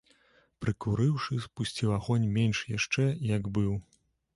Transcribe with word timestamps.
Прыкурыўшы, 0.65 1.39
спусціў 1.45 1.95
агонь 2.01 2.29
менш 2.41 2.67
яшчэ, 2.77 3.11
як 3.39 3.43
быў. 3.61 3.73